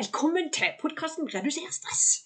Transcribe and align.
Velkommen 0.00 0.46
til 0.52 0.70
podkasten 0.80 1.28
'Reduser 1.28 1.72
stress' 1.78 2.18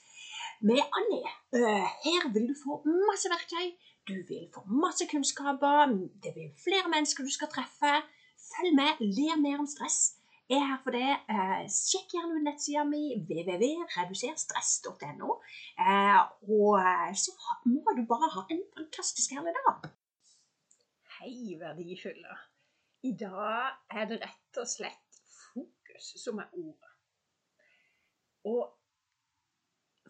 med 0.69 0.81
Annie. 0.99 1.31
Uh, 1.59 1.89
her 2.07 2.23
vil 2.35 2.47
du 2.51 2.55
få 2.65 2.73
masse 3.09 3.27
verktøy, 3.35 3.67
du 4.09 4.17
vil 4.29 4.45
få 4.55 4.61
masse 4.85 5.05
kunnskaper, 5.13 5.79
det 6.23 6.31
blir 6.37 6.51
flere 6.65 6.89
mennesker 6.95 7.21
du 7.25 7.33
skal 7.37 7.51
treffe. 7.57 7.93
Følg 8.51 8.73
med, 8.81 8.91
ler 9.19 9.37
mer 9.47 9.59
om 9.63 9.69
stress. 9.75 9.99
Jeg 10.51 10.59
er 10.63 10.69
her 10.71 10.81
for 10.85 10.93
det. 10.99 11.13
Uh, 11.35 11.63
sjekk 11.83 12.09
gjerne 12.15 12.33
ut 12.37 12.47
nettsida 12.49 12.83
mi 12.93 13.03
www.reduserstress.no. 13.31 15.31
Uh, 15.87 16.23
og 16.59 16.73
så 17.25 17.31
må 17.75 17.89
du 17.99 18.03
bare 18.13 18.29
ha 18.37 18.43
en 18.55 18.65
fantastisk 18.79 19.29
herlig 19.35 19.55
dag. 19.61 19.79
Hei, 21.17 21.37
verdifulle. 21.65 22.33
I 23.11 23.13
dag 23.27 23.63
er 23.99 24.05
det 24.11 24.19
rett 24.27 24.55
og 24.63 24.69
slett 24.77 25.11
fokus 25.41 26.07
som 26.25 26.37
er 26.45 26.49
ordet. 26.67 26.96
Og 28.47 28.73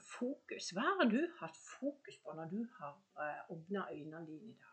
fokus 0.06 0.70
Hva 0.76 0.84
har 1.00 1.08
du 1.10 1.20
hatt 1.40 1.56
fokus 1.56 2.18
på 2.24 2.34
når 2.36 2.50
du 2.52 2.62
har 2.78 2.96
uh, 3.16 3.52
åpna 3.54 3.86
øynene 3.92 4.26
dine 4.26 4.50
i 4.50 4.56
dag? 4.56 4.72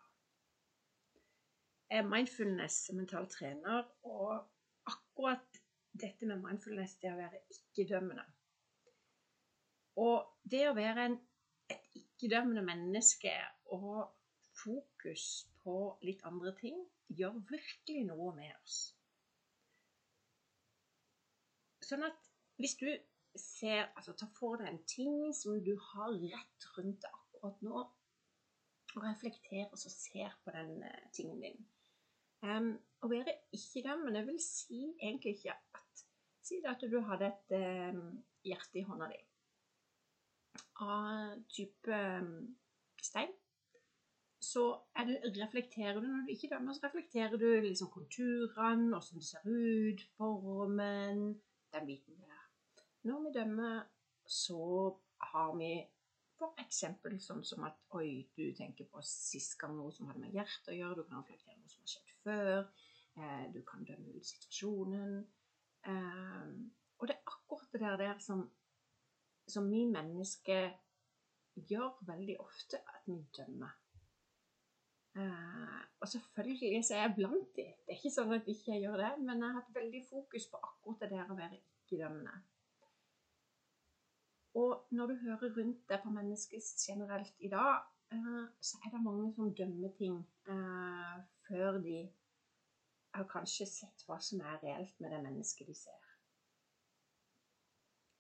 Jeg 1.89 2.02
er 2.02 2.09
mindfulness 2.09 2.89
mental 2.94 3.27
trener, 3.30 3.84
og 4.03 4.48
akkurat 4.89 5.59
dette 6.02 6.26
med 6.26 6.41
mindfulness, 6.41 6.95
det 7.02 7.12
å 7.13 7.20
være 7.20 7.41
ikke-dømmende 7.53 8.26
Og 10.02 10.50
det 10.50 10.64
å 10.70 10.73
være 10.73 11.05
en, 11.05 11.17
et 11.70 12.00
ikke-dømmende 12.00 12.64
menneske 12.66 13.34
og 13.75 14.09
fokus 14.64 15.27
på 15.64 15.75
litt 16.02 16.23
andre 16.25 16.55
ting, 16.58 16.81
gjør 17.14 17.38
virkelig 17.52 18.08
noe 18.09 18.34
med 18.36 18.52
oss. 18.64 18.80
Sånn 21.83 22.03
at 22.08 22.31
hvis 22.58 22.75
du 22.81 22.89
ser 23.39 23.88
Altså 23.98 24.14
ta 24.17 24.28
for 24.38 24.59
deg 24.62 24.70
en 24.70 24.81
ting 24.89 25.34
som 25.36 25.59
du 25.66 25.73
har 25.92 26.14
rett 26.14 26.67
rundt 26.78 27.02
deg 27.03 27.20
akkurat 27.20 27.62
nå, 27.66 27.84
og 28.94 29.03
reflekter 29.03 29.70
og 29.72 29.80
ser 29.81 30.36
på 30.44 30.53
den 30.56 30.84
uh, 30.84 31.06
tingen 31.16 31.42
din. 31.42 31.61
Um, 32.44 32.73
å 33.04 33.09
være 33.11 33.34
ikke-dømmende 33.56 34.26
vil 34.28 34.39
si 34.44 34.84
egentlig 35.00 35.38
ikke 35.38 35.56
at 35.56 36.04
Si 36.44 36.58
at 36.67 36.81
du 36.92 36.98
hadde 37.08 37.30
et 37.30 37.54
um, 37.56 38.17
hjerte 38.44 38.81
i 38.81 38.84
hånda 38.84 39.08
di 39.08 39.22
av 40.84 41.38
type 41.48 42.00
um, 42.20 42.56
stein. 43.02 43.31
Så 44.44 44.64
du, 45.08 45.14
reflekterer 45.39 46.02
du 46.02 46.08
når 46.08 46.26
du 46.28 46.34
ikke 46.34 46.50
dømmer, 46.52 46.76
så 46.76 46.88
reflekterer 46.88 47.38
du 47.39 47.48
liksom 47.64 47.92
konturene, 47.94 48.98
åssen 48.98 49.22
det 49.22 49.28
ser 49.30 49.45
ut, 49.48 50.04
formen, 50.17 51.22
den 51.73 51.88
biten 51.88 52.20
der. 52.20 52.33
Når 53.04 53.23
vi 53.26 53.34
dømmer, 53.36 53.84
så 54.26 54.64
har 55.34 55.56
vi 55.59 55.73
f.eks. 56.40 56.84
sånn 57.26 57.44
som 57.45 57.66
at 57.68 57.80
Oi, 57.98 58.23
du 58.36 58.45
tenker 58.56 58.88
på 58.92 59.04
sist 59.08 59.58
gang 59.60 59.76
noe 59.78 59.92
som 59.95 60.08
hadde 60.10 60.23
med 60.23 60.36
hjertet 60.36 60.72
å 60.72 60.78
gjøre. 60.78 61.02
Du 61.02 61.10
kan 61.10 61.22
reflektere 61.22 61.60
noe 61.60 61.72
som 61.72 61.84
har 61.84 61.94
skjedd 61.94 62.14
før. 62.23 62.64
Eh, 63.20 63.45
du 63.54 63.60
kan 63.68 63.84
dømme 63.88 64.16
ut 64.16 64.30
situasjonen. 64.30 65.20
Eh, 65.92 66.50
og 67.00 67.10
det 67.10 67.18
er 67.18 67.34
akkurat 67.36 67.76
det 67.76 67.84
der, 67.84 67.98
der 68.02 68.23
som, 68.23 68.45
som 69.48 69.70
vi 69.72 69.84
mennesker 69.92 70.72
gjør 71.70 72.00
veldig 72.08 72.40
ofte, 72.42 72.80
at 72.88 73.04
vi 73.10 73.20
dømmer. 73.38 73.76
Eh, 75.20 75.82
og 76.00 76.08
selvfølgelig 76.08 76.86
så 76.86 76.95
er 76.95 77.06
jeg 77.06 77.16
blant 77.20 77.52
de. 77.56 77.67
Det 77.84 77.92
er 77.92 78.00
ikke 78.00 78.16
sånn 78.16 78.34
at 78.34 78.48
jeg 78.48 78.58
ikke 78.58 78.80
gjør 78.82 78.98
det, 79.04 79.12
men 79.22 79.44
jeg 79.44 79.50
har 79.50 79.60
hatt 79.60 79.76
veldig 79.76 80.02
fokus 80.08 80.50
på 80.50 80.64
akkurat 80.72 81.04
det 81.04 81.14
der 81.14 81.30
å 81.30 81.38
være 81.38 81.60
ikke-dømmende. 81.60 82.40
Og 84.53 84.87
når 84.91 85.08
du 85.08 85.15
hører 85.23 85.55
rundt 85.58 85.89
deg 85.89 86.02
på 86.03 86.11
mennesker 86.14 86.61
generelt 86.87 87.39
i 87.39 87.49
dag, 87.49 87.81
eh, 88.14 88.43
så 88.61 88.77
er 88.86 88.93
det 88.93 89.02
mange 89.03 89.31
som 89.36 89.55
dømmer 89.55 89.95
ting 89.97 90.19
eh, 90.47 91.15
før 91.47 91.80
de 91.86 91.97
har 93.14 93.25
kanskje 93.30 93.65
sett 93.69 94.05
hva 94.08 94.19
som 94.21 94.41
er 94.41 94.61
reelt 94.64 94.99
med 95.02 95.14
det 95.14 95.23
mennesket 95.25 95.69
de 95.69 95.75
ser. 95.77 96.14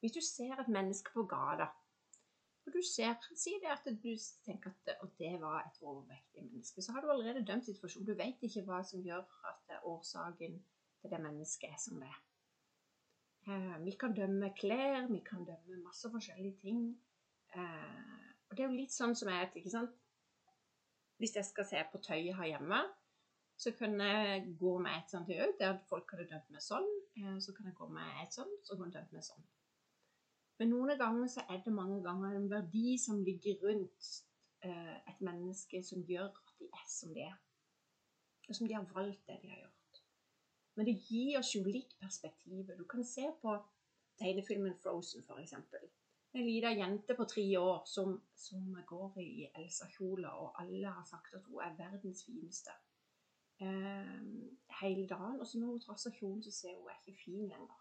Hvis 0.01 0.17
du 0.17 0.21
ser 0.21 0.59
et 0.59 0.73
menneske 0.73 1.13
på 1.13 1.23
gata, 1.29 1.69
og 2.65 2.73
du 2.73 2.81
ser, 2.95 3.15
Si 3.35 3.53
det 3.61 3.71
at 3.71 3.85
du 3.85 4.11
tenker 4.45 4.71
at 4.71 4.97
og 5.01 5.09
det 5.19 5.33
var 5.41 5.63
et 5.67 5.81
overvektig 5.81 6.43
menneske, 6.43 6.81
så 6.81 6.91
har 6.91 7.01
du 7.01 7.09
allerede 7.11 7.45
dømt 7.45 7.65
situasjonen. 7.65 8.07
Du 8.07 8.13
vet 8.13 8.43
ikke 8.47 8.63
hva 8.67 8.83
som 8.83 9.03
gjør 9.03 9.23
at 9.49 9.79
årsaken 9.83 10.61
til 11.01 11.11
det 11.11 11.21
mennesket 11.21 11.69
er 11.69 11.79
som 11.85 11.99
det 11.99 12.07
er. 12.07 12.21
Eh, 13.47 13.85
vi 13.85 13.91
kan 13.91 14.13
dømme 14.15 14.53
klær, 14.55 15.07
vi 15.11 15.19
kan 15.19 15.45
dømme 15.45 15.83
masse 15.83 16.11
forskjellige 16.11 16.57
ting. 16.61 17.01
Eh, 17.55 18.29
og 18.49 18.57
det 18.57 18.63
er 18.63 18.69
jo 18.69 18.77
litt 18.77 18.93
sånn 18.95 19.15
som 19.19 19.31
jeg 19.33 19.49
ikke 19.59 19.73
sant? 19.73 19.97
Hvis 21.19 21.35
jeg 21.35 21.47
skal 21.47 21.67
se 21.67 21.81
på 21.91 21.99
tøyet 22.05 22.37
her 22.37 22.53
hjemme, 22.53 22.79
så 23.59 23.73
kan 23.75 23.99
jeg 23.99 24.55
gå 24.59 24.77
med 24.85 24.95
et 24.95 25.11
sånt 25.11 25.27
tøy 25.27 25.51
der 25.59 25.75
folk 25.89 26.15
hadde 26.15 26.29
dømt 26.31 26.55
meg 26.55 26.63
sånn. 26.63 26.87
Eh, 27.19 27.35
så 27.43 27.55
kan 27.57 27.67
jeg 27.67 27.75
gå 27.81 27.89
med 27.91 28.23
et 28.23 28.39
sånt, 28.39 28.63
så 28.63 28.79
kan 28.79 28.87
jeg 28.87 29.01
dømt 29.01 29.17
meg 29.17 29.27
sånn. 29.27 29.43
Men 30.61 30.71
noen 30.71 30.95
ganger 30.97 31.27
så 31.35 31.43
er 31.49 31.59
det 31.65 31.75
mange 31.75 31.99
ganger 32.05 32.37
en 32.37 32.49
verdi 32.51 32.95
som 33.01 33.23
ligger 33.25 33.59
rundt 33.65 34.13
et 34.63 35.17
menneske 35.19 35.81
som 35.83 36.05
gjør 36.07 36.29
at 36.29 36.51
de 36.61 36.69
er 36.71 36.83
som 36.87 37.11
de 37.11 37.25
er. 37.25 37.33
Og 38.47 38.55
som 38.55 38.67
de 38.69 38.77
har 38.77 38.85
valgt 38.95 39.25
det 39.27 39.41
de 39.41 39.49
har 39.51 39.57
gjort. 39.59 39.82
Men 40.75 40.85
det 40.89 40.95
gir 41.09 41.37
oss 41.39 41.55
jo 41.55 41.63
litt 41.63 41.93
perspektivet. 41.99 42.77
Du 42.77 42.85
kan 42.89 43.05
se 43.05 43.27
på 43.41 43.57
tegnefilmen 44.17 44.73
'Frozen', 44.73 45.23
f.eks. 45.27 45.53
En 46.33 46.45
liten 46.45 46.79
jente 46.79 47.15
på 47.15 47.25
tre 47.29 47.59
år 47.59 47.83
som, 47.85 48.15
som 48.35 48.77
går 48.87 49.19
i 49.21 49.49
Elsa-kjole, 49.55 50.31
og 50.31 50.61
alle 50.61 50.89
har 50.89 51.05
sagt 51.05 51.33
at 51.33 51.45
hun 51.45 51.61
er 51.61 51.75
verdens 51.77 52.25
fineste. 52.25 52.71
Eh, 53.61 54.21
hele 54.81 55.07
dagen. 55.07 55.39
Og 55.39 55.47
så 55.47 55.59
når 55.59 55.67
hun 55.67 55.79
trasser 55.79 56.11
kjolen, 56.11 56.43
så 56.43 56.51
ser 56.51 56.75
hun 56.79 56.89
ikke 56.89 57.19
fin 57.25 57.47
lenger. 57.47 57.79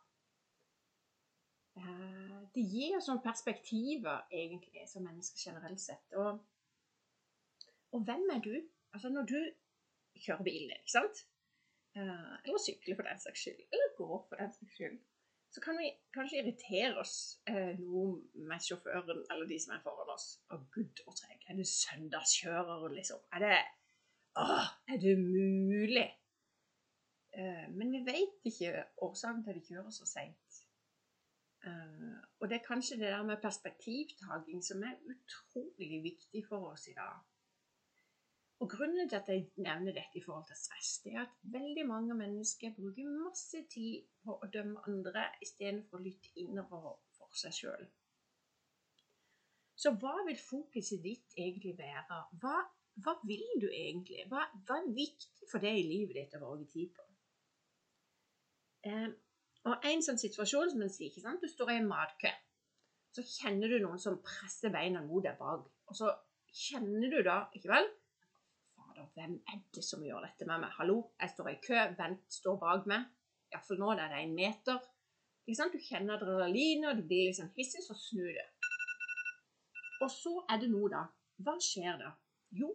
Eh, 1.76 2.38
det 2.54 2.64
gir 2.74 2.96
oss 2.96 3.08
noen 3.08 3.24
perspektiver, 3.24 4.26
egentlig, 4.30 4.84
som 4.88 5.08
mennesker 5.08 5.50
generelt 5.50 5.80
sett. 5.80 6.12
Og, 6.12 6.44
og 7.92 8.04
hvem 8.04 8.28
er 8.36 8.40
du? 8.44 8.54
Altså, 8.92 9.08
når 9.08 9.22
du 9.32 9.38
kjører 10.14 10.44
bilen 10.44 10.68
din, 10.68 10.80
ikke 10.84 10.98
sant? 10.98 11.24
Eh, 11.96 12.34
eller 12.44 12.60
sykle 12.62 12.96
for 12.96 13.08
den 13.08 13.20
saks 13.20 13.42
skyld, 13.44 13.64
eller 13.72 13.96
gå 13.98 14.08
for 14.28 14.40
den 14.40 14.52
saks 14.54 14.78
skyld, 14.78 15.00
så 15.52 15.60
kan 15.60 15.76
vi 15.76 15.90
kanskje 16.16 16.40
irritere 16.40 16.94
oss 17.02 17.16
eh, 17.50 17.74
noe 17.80 18.46
med 18.48 18.64
sjåføren 18.64 19.26
eller 19.30 19.48
de 19.50 19.58
som 19.60 19.74
er 19.76 19.82
foran 19.84 20.14
oss. 20.14 20.26
Å, 20.48 20.56
gud 20.72 21.02
og 21.04 21.16
treg. 21.18 21.42
Er 21.44 21.58
du 21.58 21.64
søndagskjører, 21.68 22.88
liksom? 22.96 23.20
Er 23.36 23.44
det 23.44 23.56
Åh, 24.40 24.68
er 24.88 25.00
det 25.02 25.12
mulig? 25.20 26.06
Eh, 27.36 27.66
men 27.76 27.92
vi 27.92 28.00
vet 28.06 28.48
ikke 28.48 28.86
årsaken 29.04 29.44
til 29.44 29.52
at 29.52 29.58
de 29.58 29.66
kjører 29.74 29.92
så 29.92 30.08
seint. 30.08 30.62
Eh, 31.68 32.16
og 32.40 32.48
det 32.48 32.56
er 32.58 32.64
kanskje 32.64 32.96
det 33.02 33.12
der 33.12 33.28
med 33.28 33.42
perspektivtaking 33.44 34.64
som 34.64 34.80
er 34.88 34.96
utrolig 35.04 36.00
viktig 36.08 36.46
for 36.48 36.72
oss 36.72 36.88
i 36.88 36.96
dag. 36.96 37.20
Og 38.62 38.70
Grunnen 38.70 39.08
til 39.08 39.18
at 39.18 39.28
jeg 39.28 39.48
nevner 39.56 39.90
dette 39.96 40.20
i 40.20 40.22
forhold 40.22 40.44
til 40.46 40.56
stress, 40.56 40.90
det 41.04 41.16
er 41.16 41.24
at 41.24 41.38
veldig 41.54 41.82
mange 41.86 42.14
mennesker 42.14 42.70
bruker 42.76 43.08
masse 43.10 43.58
tid 43.74 44.04
på 44.22 44.36
å 44.38 44.48
dømme 44.54 44.84
andre 44.86 45.24
istedenfor 45.42 45.98
å 45.98 46.02
lytte 46.04 46.30
innover 46.38 46.92
for 47.16 47.40
seg 47.40 47.56
sjøl. 47.56 47.88
Så 49.82 49.90
hva 49.98 50.12
vil 50.28 50.38
fokuset 50.38 51.02
ditt 51.02 51.34
egentlig 51.34 51.72
være? 51.80 52.20
Hva, 52.44 52.60
hva 53.02 53.16
vil 53.26 53.42
du 53.64 53.66
egentlig? 53.66 54.28
Hva, 54.30 54.44
hva, 54.68 54.76
er 54.78 54.94
viktig 54.94 55.48
for 55.50 55.64
deg 55.64 55.80
i 55.80 55.88
livet 55.88 56.20
ditt 56.20 56.36
å 56.38 56.42
bruke 56.44 56.68
tid 56.70 56.92
på? 56.94 57.06
Eh, 58.86 59.08
og 59.66 59.88
en 59.90 60.06
sånn 60.06 60.22
situasjon 60.22 60.70
som 60.70 60.84
en 60.86 60.92
sier, 60.92 61.10
ikke 61.10 61.24
sant? 61.24 61.42
Du 61.42 61.50
står 61.50 61.74
i 61.74 61.80
en 61.80 61.90
matkø. 61.90 62.30
Så 63.10 63.26
kjenner 63.26 63.74
du 63.74 63.80
noen 63.82 63.98
som 64.06 64.22
presser 64.22 64.70
beina 64.70 65.02
mot 65.02 65.26
deg 65.26 65.34
bak. 65.42 65.66
Og 65.90 65.98
så 65.98 66.14
kjenner 66.62 67.10
du 67.10 67.18
da, 67.26 67.40
ikke 67.58 67.72
vel? 67.74 67.90
Hvem 69.16 69.34
er 69.52 69.60
det 69.74 69.84
som 69.84 70.04
gjør 70.04 70.24
dette 70.24 70.46
med 70.48 70.62
meg? 70.62 70.72
Hallo, 70.78 70.96
jeg 71.20 71.32
står 71.34 71.50
i 71.50 71.58
kø, 71.66 71.78
vent 71.98 72.24
står 72.32 72.58
bak 72.60 72.88
meg. 72.90 73.08
Iallfall 73.52 73.80
nå 73.82 73.92
der 73.98 74.12
det 74.12 74.18
er 74.18 74.26
en 74.26 74.36
meter. 74.36 74.80
Du 75.42 75.78
kjenner 75.82 76.16
adrenalinet, 76.16 76.96
du 76.96 77.06
blir 77.06 77.28
liksom 77.28 77.50
hissig, 77.56 77.82
så 77.84 77.96
snur 77.98 78.30
du. 78.30 78.70
Og 80.02 80.10
så 80.10 80.32
er 80.50 80.62
det 80.62 80.70
noe, 80.72 80.88
da. 80.92 81.02
Hva 81.42 81.56
skjer 81.60 81.98
da? 82.00 82.12
Jo, 82.56 82.70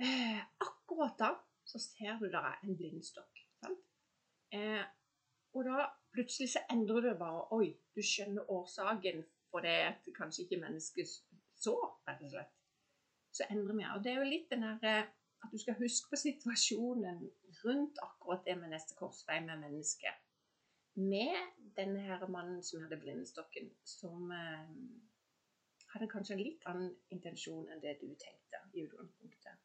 eh, 0.00 0.40
akkurat 0.62 1.18
da 1.20 1.30
så 1.66 1.78
ser 1.82 2.18
du 2.20 2.28
der 2.30 2.50
er 2.50 2.58
en 2.62 2.76
blindstokk. 2.78 3.42
Eh, 4.54 4.84
og 5.56 5.64
da 5.66 5.88
plutselig 6.14 6.52
så 6.52 6.62
endrer 6.70 7.00
du 7.02 7.18
bare 7.18 7.46
Oi, 7.56 7.72
du 7.94 8.02
skjønner 8.02 8.50
årsaken 8.50 9.24
for 9.50 9.64
det 9.66 9.78
at 9.88 10.06
kanskje 10.16 10.44
ikke 10.44 10.62
mennesket 10.62 11.10
så, 11.56 11.74
rett 12.06 12.22
og 12.22 12.30
slett 12.30 12.55
så 13.36 13.46
endrer 13.50 13.78
vi. 13.78 13.86
Og 13.94 14.04
det 14.04 14.12
er 14.12 14.20
jo 14.20 14.28
litt 14.30 14.50
den 14.52 14.64
der 14.66 14.86
eh, 14.90 15.08
at 15.44 15.52
du 15.52 15.58
skal 15.60 15.78
huske 15.78 16.10
på 16.10 16.18
situasjonen 16.20 17.18
rundt 17.64 17.98
akkurat 18.02 18.46
det 18.46 18.56
med 18.60 18.72
neste 18.74 18.96
korsvei 18.98 19.40
med 19.44 19.60
mennesket. 19.64 20.22
med 20.96 21.36
denne 21.76 22.00
her 22.00 22.26
mannen 22.32 22.62
som 22.62 22.80
hadde 22.80 22.96
blindestokken, 22.96 23.66
som 23.84 24.30
eh, 24.32 24.70
hadde 25.92 26.08
kanskje 26.08 26.34
en 26.34 26.40
litt 26.40 26.62
annen 26.70 26.94
intensjon 27.12 27.68
enn 27.68 27.82
det 27.82 27.98
du 28.00 28.06
tenkte 28.20 28.62
i 28.72 28.86
utgangspunktet. 28.86 29.60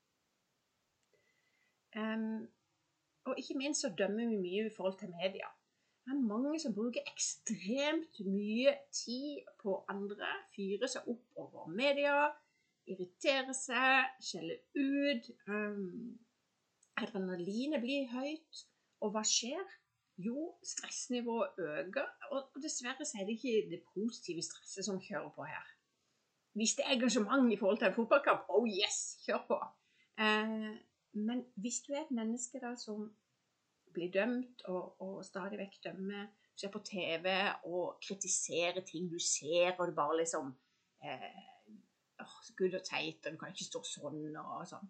Um, 1.96 2.48
og 3.28 3.40
ikke 3.40 3.58
minst 3.60 3.84
så 3.86 3.94
dømmer 3.98 4.28
vi 4.28 4.42
mye 4.44 4.68
i 4.68 4.76
forhold 4.76 5.00
til 5.00 5.14
media. 5.16 5.48
Det 6.04 6.12
er 6.12 6.28
mange 6.28 6.60
som 6.60 6.76
bruker 6.76 7.08
ekstremt 7.14 8.20
mye 8.26 8.76
tid 8.92 9.48
på 9.62 9.76
andre, 9.92 10.32
fyrer 10.56 10.90
seg 10.90 11.08
opp 11.12 11.44
over 11.44 11.68
media, 11.72 12.32
irriterer 12.94 13.54
seg, 13.56 14.12
skjelle 14.24 14.58
ut. 14.76 15.30
Um, 15.48 16.18
adrenalinet 17.02 17.82
blir 17.84 18.10
høyt. 18.14 18.66
Og 19.02 19.14
hva 19.16 19.24
skjer? 19.26 19.64
Jo, 20.22 20.52
stressnivået 20.64 21.58
øker. 21.58 22.08
Og 22.36 22.62
dessverre 22.62 23.06
så 23.06 23.22
er 23.22 23.26
det 23.26 23.38
ikke 23.40 23.70
det 23.72 23.82
positive 23.94 24.44
stresset 24.46 24.86
som 24.86 25.02
kjører 25.02 25.32
på 25.36 25.48
her. 25.50 25.72
Hvis 26.54 26.76
det 26.78 26.86
er 26.86 26.98
engasjement 26.98 27.54
i 27.54 27.58
forhold 27.58 27.80
til 27.80 27.88
en 27.88 27.96
fotballkamp, 27.96 28.50
oh 28.50 28.68
yes, 28.68 29.00
kjør 29.26 29.46
på. 29.48 29.60
Eh, 30.20 30.72
men 31.28 31.46
hvis 31.56 31.80
du 31.88 31.94
er 31.94 32.04
et 32.04 32.12
menneske 32.12 32.60
da 32.60 32.76
som 32.80 33.08
blir 33.94 34.12
dømt 34.12 34.64
og, 34.72 35.02
og 35.02 35.26
stadig 35.26 35.60
vekk 35.60 35.80
dømmer, 35.86 36.28
ser 36.56 36.72
på 36.72 36.84
TV 36.86 37.32
og 37.66 37.98
kritiserer 38.08 38.84
ting 38.86 39.10
du 39.12 39.20
ser, 39.20 39.74
og 39.80 39.88
du 39.88 39.96
bare 39.96 40.18
liksom 40.22 40.52
eh, 41.04 41.51
så 42.26 42.56
Gud 42.58 42.76
og 42.78 42.84
teit, 42.88 43.26
og 43.26 43.34
du 43.34 43.40
kan 43.42 43.54
ikke 43.54 43.68
stå 43.68 43.82
sånn 43.88 44.24
og 44.42 44.66
sånn. 44.70 44.90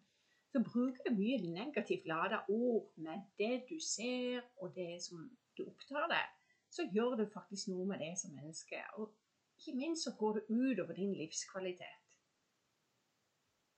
Så 0.51 0.59
bruker 0.67 1.07
du 1.07 1.15
mye 1.15 1.39
negativt 1.47 2.07
lada 2.11 2.41
ord 2.51 2.91
med 2.99 3.23
det 3.39 3.63
du 3.69 3.77
ser, 3.79 4.43
og 4.59 4.73
det 4.75 4.97
som 5.03 5.29
du 5.57 5.63
opptar 5.67 6.09
deg. 6.11 6.37
Så 6.71 6.87
gjør 6.91 7.15
du 7.19 7.25
faktisk 7.33 7.71
noe 7.71 7.85
med 7.87 8.03
det 8.03 8.13
som 8.19 8.33
menneske. 8.35 8.79
Og 8.99 9.13
ikke 9.59 9.77
minst 9.77 10.07
så 10.07 10.15
går 10.19 10.39
det 10.39 10.43
ut 10.49 10.79
over 10.83 10.97
din 10.97 11.13
livskvalitet. 11.15 12.17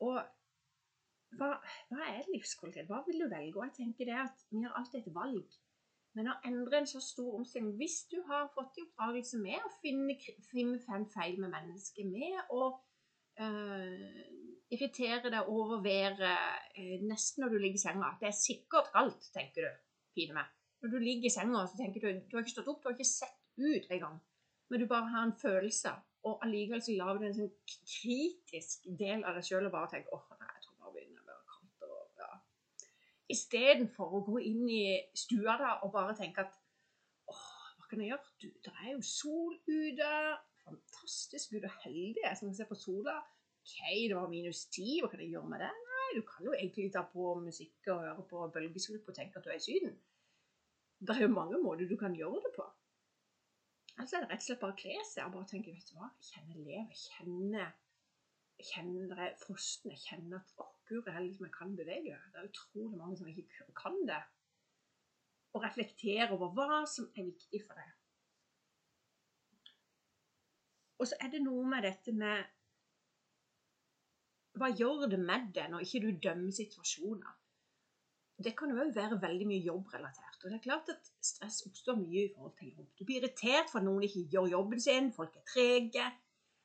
Og 0.05 0.17
hva, 1.37 1.49
hva 1.89 2.07
er 2.09 2.29
livskvalitet? 2.33 2.89
Hva 2.89 3.01
vil 3.07 3.21
du 3.21 3.29
velge? 3.29 3.57
Og 3.57 3.67
jeg 3.67 3.77
tenker 3.79 4.09
det 4.09 4.17
at 4.25 4.43
vi 4.49 4.63
har 4.65 4.73
alltid 4.77 5.01
et 5.01 5.15
valg. 5.15 5.59
Men 6.17 6.29
å 6.29 6.39
endre 6.45 6.81
en 6.81 6.89
så 6.89 7.01
stor 7.01 7.39
omstilling 7.39 7.73
Hvis 7.79 8.03
du 8.11 8.19
har 8.29 8.51
fått 8.53 8.77
i 8.77 8.83
oppdragelse 8.85 9.39
med 9.41 9.65
å 9.65 9.71
finne, 9.81 10.17
fem 10.85 11.07
feil 11.13 11.39
med 11.41 11.53
mennesket, 11.53 12.05
med 12.05 12.53
å 12.53 12.73
irritere 14.73 15.31
deg 15.31 15.49
over 15.49 15.81
været 15.83 16.21
uh, 16.23 17.05
nesten 17.05 17.43
når 17.43 17.53
du 17.53 17.57
ligger 17.57 17.79
i 17.79 17.85
senga 17.85 18.13
Det 18.19 18.29
er 18.29 18.37
sikkert 18.37 18.91
kaldt, 18.93 19.29
tenker 19.33 19.67
du, 19.67 19.81
pine 20.15 20.37
meg. 20.37 20.49
Når 20.81 20.89
du 20.93 20.97
ligger 21.01 21.29
i 21.29 21.33
senga, 21.33 21.65
så 21.67 21.79
tenker 21.79 22.01
du 22.01 22.07
du 22.29 22.37
har 22.37 22.43
ikke 22.43 22.55
stått 22.55 22.71
opp, 22.71 22.81
du 22.83 22.89
har 22.89 22.97
ikke 22.97 23.09
sett 23.09 23.39
ut 23.57 23.91
engang. 23.91 24.19
Men 24.69 24.81
du 24.81 24.87
bare 24.89 25.09
har 25.13 25.27
en 25.27 25.35
følelse, 25.41 25.91
og 26.27 26.39
allikevel 26.45 26.81
så 26.81 26.95
lager 26.97 27.21
du 27.21 27.27
en 27.27 27.37
sånn 27.37 27.53
kritisk 27.67 28.87
del 28.99 29.25
av 29.27 29.37
deg 29.37 29.47
sjøl 29.47 29.67
og 29.67 29.75
bare 29.75 29.91
tenker 29.91 30.15
åh, 30.15 30.37
nei, 30.39 30.49
jeg 30.55 30.65
tror 30.65 30.79
bare 30.79 30.95
begynner 30.95 31.21
å 31.21 31.29
være 31.29 31.43
kaldt. 31.53 31.85
og 31.87 32.23
ja. 32.23 32.29
Istedenfor 33.35 34.17
å 34.17 34.23
gå 34.29 34.39
inn 34.49 34.63
i 34.71 34.85
stua 35.17 35.57
da 35.61 35.75
og 35.85 35.93
bare 35.95 36.15
tenke 36.17 36.47
at 36.47 36.57
åh, 37.31 37.45
hva 37.77 37.89
kan 37.91 38.03
jeg 38.03 38.13
gjøre? 38.13 38.33
Du, 38.41 38.49
det 38.65 38.73
er 38.79 38.89
jo 38.95 39.03
sol 39.07 39.59
ute 39.67 40.09
fantastisk 40.67 41.53
gud 41.55 41.67
og 41.67 41.77
heldig 41.83 42.23
jeg 42.23 42.39
som 42.39 42.53
ser 42.55 42.69
på 42.69 42.77
sola. 42.79 43.19
OK, 43.63 43.77
det 44.09 44.15
var 44.17 44.31
minus 44.31 44.65
ti, 44.73 44.99
hva 44.99 45.09
kan 45.11 45.23
jeg 45.23 45.33
gjøre 45.33 45.51
med 45.53 45.63
det? 45.63 45.71
Nei, 45.89 46.07
du 46.17 46.23
kan 46.27 46.47
jo 46.47 46.55
egentlig 46.55 46.89
ta 46.95 47.05
på 47.11 47.35
musikk 47.39 47.91
og 47.93 48.03
høre 48.03 48.25
på 48.31 48.47
bølgeskvulp 48.55 49.11
og 49.11 49.17
tenke 49.19 49.39
at 49.39 49.45
du 49.45 49.53
er 49.53 49.59
i 49.59 49.63
Syden. 49.63 49.95
Det 51.03 51.15
er 51.15 51.25
jo 51.25 51.35
mange 51.35 51.59
måter 51.63 51.87
du 51.87 51.95
kan 51.99 52.15
gjøre 52.15 52.41
det 52.43 52.53
på. 52.57 52.65
Altså 53.99 54.17
er 54.17 54.25
det 54.25 54.33
rett 54.33 54.43
og 54.43 54.49
slett 54.49 54.61
bare 54.63 54.75
å 54.75 54.81
kle 54.81 54.99
seg 55.05 55.25
og 55.27 55.37
bare 55.37 55.49
tenke 55.51 55.71
vet 55.71 55.89
du 55.91 55.97
hva, 55.99 56.09
jeg 56.17 56.29
kjenner 56.31 56.61
lev, 56.65 56.93
kjenner 56.97 57.59
jeg 57.63 57.73
kjenner 58.69 59.19
er 59.25 59.33
frosten, 59.41 59.91
jeg 59.93 60.01
kjenner 60.03 60.39
at 60.39 60.53
å, 60.61 60.67
gud, 60.87 61.07
jeg, 61.07 61.25
liksom, 61.25 61.47
jeg 61.47 61.55
kan 61.55 61.73
bevege. 61.77 62.19
Det 62.31 62.39
er 62.39 62.49
utrolig 62.49 62.99
mange 62.99 63.17
som 63.19 63.29
ikke 63.31 63.67
kan 63.77 63.97
det. 64.07 64.21
Og 65.53 65.65
reflektere 65.65 66.29
over 66.33 66.53
hva 66.55 66.83
som 66.89 67.09
er 67.13 67.27
viktig 67.27 67.63
for 67.65 67.79
deg. 67.79 67.91
Og 71.03 71.07
så 71.11 71.17
er 71.19 71.33
det 71.33 71.41
noe 71.43 71.67
med 71.67 71.83
dette 71.83 72.13
med 72.15 72.45
Hva 74.55 74.69
gjør 74.71 75.09
det 75.11 75.19
med 75.19 75.49
deg 75.55 75.71
når 75.73 75.83
ikke 75.83 75.99
du 76.05 76.21
dømmer 76.23 76.53
situasjoner? 76.55 77.33
Det 78.45 78.53
kan 78.57 78.71
jo 78.71 78.79
òg 78.81 78.93
være 78.95 79.17
veldig 79.21 79.47
mye 79.49 79.65
jobbrelatert. 79.65 80.39
Og 80.39 80.47
det 80.47 80.57
er 80.57 80.63
klart 80.63 80.91
at 80.93 81.11
stress 81.21 81.59
oppstår 81.67 81.99
mye 81.99 82.23
i 82.23 82.31
forhold 82.35 82.55
til 82.59 82.71
jobb. 82.71 82.87
Du 82.99 83.03
blir 83.03 83.19
irritert 83.19 83.67
for 83.71 83.81
at 83.81 83.87
noen 83.87 84.05
ikke 84.07 84.23
gjør 84.31 84.49
jobben 84.53 84.81
sin, 84.85 85.11
folk 85.17 85.35
er 85.41 85.45
trege. 85.51 86.07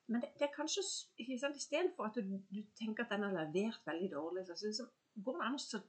Men 0.09 0.23
det, 0.23 0.31
det 0.39 0.47
er 0.47 0.55
kanskje 0.55 0.87
ikke 1.19 1.41
sant, 1.43 1.59
istedenfor 1.59 2.09
at 2.09 2.17
du, 2.17 2.39
du, 2.55 2.63
tenker 2.79 3.05
at 3.05 3.13
den 3.13 3.27
har 3.27 3.35
levert 3.37 3.83
veldig 3.91 4.09
dårlig, 4.15 4.47
så, 4.49 4.73
så, 4.79 4.87
går 5.25 5.39
det 5.41 5.49
an 5.49 5.59
å 5.59 5.83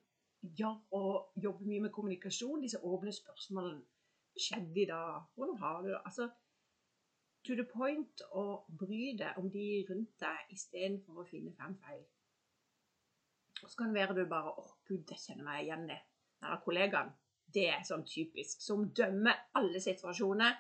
gjøre 0.60 1.00
og 1.00 1.42
jobbe 1.46 1.70
mye 1.70 1.86
med 1.86 1.96
kommunikasjon, 1.96 2.66
disse 2.66 2.82
åpne 2.82 3.14
spørsmålene. 3.16 3.86
Hva 4.34 4.46
skjedde 4.48 4.84
i 4.84 4.90
dag? 4.90 5.26
Hvordan 5.36 5.62
har 5.64 5.82
du 5.84 5.92
det? 5.94 6.02
Altså, 6.02 6.30
to 7.48 7.56
the 7.56 7.66
point 7.66 8.24
og 8.32 8.66
bry 8.80 9.14
deg 9.20 9.38
om 9.40 9.50
de 9.52 9.66
rundt 9.90 10.16
deg 10.22 10.56
istedenfor 10.56 11.22
å 11.22 11.28
finne 11.28 11.54
fem 11.58 11.76
feil. 11.84 12.02
Og 13.64 13.68
så 13.68 13.76
kan 13.80 13.92
det 13.92 14.00
være 14.00 14.16
du 14.16 14.30
bare 14.30 14.54
åh, 14.60 14.72
gud, 14.88 15.04
det 15.10 15.20
kjenner 15.20 15.48
meg 15.48 15.64
igjen 15.66 15.88
i. 15.92 16.00
Denne 16.40 16.60
kollegaen, 16.64 17.12
det 17.54 17.66
er 17.74 17.86
sånn 17.88 18.06
typisk. 18.08 18.62
Som 18.64 18.90
dømmer 18.96 19.40
alle 19.60 19.82
situasjoner. 19.84 20.58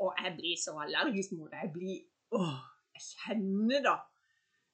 Og 0.00 0.16
jeg 0.16 0.36
blir 0.38 0.56
så 0.58 0.74
allergisk 0.80 1.36
mot 1.36 1.50
det. 1.52 1.60
Jeg 1.66 1.72
blir 1.74 2.38
åh, 2.38 2.62
jeg 2.96 3.04
kjenner 3.04 3.84
da. 3.84 3.96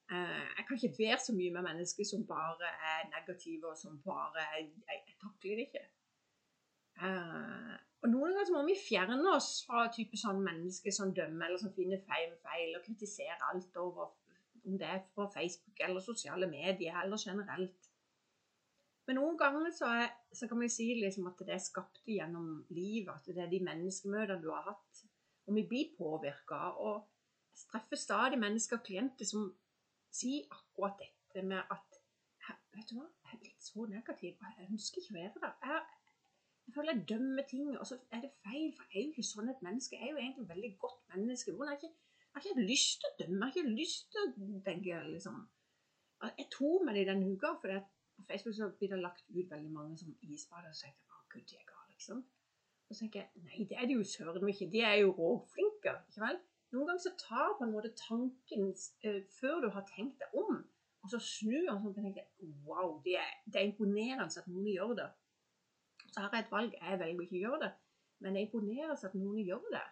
Eh, 0.07 0.45
jeg 0.55 0.65
kan 0.67 0.79
ikke 0.79 0.95
være 1.01 1.19
så 1.19 1.35
mye 1.35 1.53
med 1.57 1.67
mennesker 1.67 2.07
som 2.07 2.23
bare 2.29 2.71
er 2.93 3.09
negative, 3.11 3.73
og 3.73 3.77
som 3.77 3.99
bare 4.05 4.45
Jeg, 4.55 4.69
jeg 4.87 5.17
takler 5.21 5.59
det 5.59 5.67
ikke. 5.67 5.85
Og 8.07 8.13
Noen 8.13 8.37
ganger 8.37 8.53
må 8.55 8.61
vi 8.69 8.77
fjerne 8.79 9.17
oss 9.33 9.65
fra 9.67 9.81
type 9.91 10.15
sånn 10.15 10.37
mennesker 10.39 10.93
som 10.95 11.09
dømmer, 11.11 11.49
eller 11.49 11.59
som 11.59 11.73
finner 11.75 11.99
feil 12.07 12.29
feil, 12.39 12.69
og 12.77 12.85
kritiserer 12.85 13.41
alt 13.49 13.75
over, 13.81 14.13
om 14.63 14.77
det 14.79 14.87
er 14.87 15.01
på 15.11 15.25
Facebook 15.33 15.81
eller 15.83 16.03
sosiale 16.05 16.47
medier, 16.47 16.95
eller 17.01 17.19
generelt. 17.19 17.89
Men 19.07 19.19
noen 19.19 19.35
ganger 19.39 19.75
så, 19.75 19.91
er, 19.91 20.15
så 20.31 20.47
kan 20.47 20.63
vi 20.63 20.71
si 20.71 20.87
liksom 21.01 21.27
at 21.27 21.43
det 21.43 21.57
er 21.57 21.65
skapt 21.65 22.07
gjennom 22.07 22.47
livet, 22.71 23.11
at 23.11 23.27
det 23.27 23.43
er 23.43 23.51
de 23.51 23.59
menneskemøtene 23.67 24.39
du 24.43 24.49
har 24.55 24.63
hatt. 24.71 25.03
Og 25.47 25.59
vi 25.59 25.67
blir 25.67 25.91
påvirka. 25.99 26.63
Og 26.87 27.03
treffer 27.67 27.99
stadig 27.99 28.39
mennesker 28.39 28.79
og 28.79 28.87
klienter 28.87 29.27
som 29.27 29.49
sier 30.15 30.47
akkurat 30.47 30.95
dette 31.03 31.43
med 31.43 31.59
at 31.59 32.03
Vet 32.77 32.91
du 32.91 32.99
hva, 32.99 33.07
jeg 33.25 33.33
er 33.33 33.39
blitt 33.41 33.63
så 33.65 33.83
negativ, 33.89 34.35
og 34.37 34.59
jeg 34.61 34.67
ønsker 34.69 35.01
ikke 35.01 35.11
å 35.11 35.15
være 35.17 35.39
der. 35.41 35.53
Jeg, 35.65 35.96
jeg 36.67 36.73
føler 36.75 36.93
jeg 36.93 37.09
dømmer 37.09 37.43
ting, 37.49 37.67
og 37.79 37.87
så 37.87 37.95
er 38.11 38.21
det 38.21 38.31
feil, 38.43 38.73
for 38.75 38.83
jeg 38.91 38.99
er 38.99 39.05
jo 39.05 39.11
ikke 39.13 39.23
sånn 39.23 39.51
et 39.51 39.61
menneske. 39.63 39.95
Jeg 39.95 40.09
er 40.09 40.11
jo 40.11 40.21
egentlig 40.21 40.43
et 40.43 40.49
veldig 40.53 40.71
godt 40.83 41.13
menneske. 41.13 41.51
Jeg 41.51 41.69
har 41.69 41.77
ikke, 41.77 41.91
jeg 42.19 42.33
har 42.33 42.47
ikke 42.49 42.65
lyst 42.71 42.97
til 43.03 43.11
å 43.11 43.17
dømme, 43.21 43.37
jeg 43.37 43.53
har 43.53 43.61
ikke 43.61 43.77
lyst 43.77 44.09
til 44.11 44.25
å 44.25 44.63
tenke 44.65 45.03
liksom 45.13 45.45
Jeg 46.17 46.47
tok 46.49 46.83
meg 46.83 46.95
det 46.97 47.01
i 47.05 47.07
den 47.11 47.23
uka, 47.29 47.53
for 47.61 47.79
på 48.17 48.23
Facebook 48.25 48.55
så 48.57 48.67
blir 48.79 48.89
det 48.89 48.99
lagt 48.99 49.27
ut 49.29 49.51
veldig 49.51 49.71
mange 49.71 49.97
som 50.01 50.15
isbader, 50.25 50.71
og 50.71 50.75
så 50.75 50.87
tenkte 50.87 51.03
jeg 51.03 51.11
bare 51.13 51.43
de 51.51 51.57
er 51.59 51.67
gale, 51.71 51.91
liksom. 51.93 52.23
Og 52.87 52.95
så 52.95 53.03
tenker 53.03 53.19
jeg 53.21 53.43
nei, 53.45 53.67
det 53.69 53.77
er 53.77 53.85
de 53.85 53.97
jo 53.99 54.07
søren 54.11 54.49
ikke, 54.49 54.69
de 54.73 54.81
er 54.81 54.95
jo 55.03 55.11
råflinke, 55.19 55.93
ikke 56.09 56.23
vel? 56.23 56.39
Noen 56.73 56.89
ganger 56.89 57.03
så 57.05 57.13
tar 57.21 57.53
på 57.59 57.67
en 57.67 57.75
måte 57.75 57.93
tanken 57.99 58.71
uh, 58.73 59.21
før 59.37 59.61
du 59.63 59.69
har 59.75 59.85
tenkt 59.91 60.17
deg 60.23 60.35
om, 60.41 60.57
og 61.05 61.13
så 61.13 61.21
snur 61.21 61.69
han 61.69 61.79
sånn 61.83 61.93
og 61.93 62.01
tenker 62.01 62.25
wow, 62.65 62.97
det 63.05 63.19
er, 63.21 63.29
det 63.45 63.61
er 63.61 63.69
imponerende 63.69 64.27
at 64.27 64.49
noen 64.49 64.67
gjør 64.73 64.97
det 64.97 65.07
så 66.17 66.23
har 66.23 66.33
jeg 66.33 66.45
et 66.45 66.51
valg. 66.51 66.73
Jeg 66.81 66.99
velger 66.99 67.23
ikke 67.23 67.37
å 67.37 67.43
gjøre 67.45 67.61
det. 67.63 67.73
Men 68.25 68.33
det 68.33 68.41
imponeres 68.47 69.03
at 69.05 69.15
noen 69.17 69.43
gjør 69.45 69.65
det. 69.69 69.83